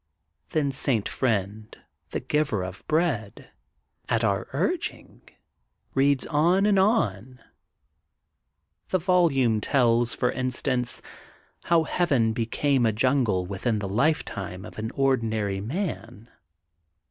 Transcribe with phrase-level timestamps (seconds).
[0.53, 1.07] ''Then St.
[1.07, 1.77] Friend
[2.09, 3.51] the Giver of Bread,
[4.09, 5.29] at our urging,
[5.93, 7.39] reads on and on.
[8.89, 11.03] The volume tells, for instance,
[11.65, 16.31] how Heaven became a jungle within the lifetime of an ordinary man.